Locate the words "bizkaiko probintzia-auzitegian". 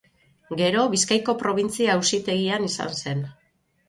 0.93-2.65